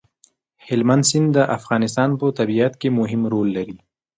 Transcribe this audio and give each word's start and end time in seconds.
هلمند 0.67 1.03
سیند 1.09 1.29
د 1.35 1.37
افغانستان 1.57 2.09
په 2.19 2.25
طبیعت 2.39 2.73
کې 2.81 2.89
مهم 2.99 3.21
رول 3.31 3.47
لري. 3.57 3.77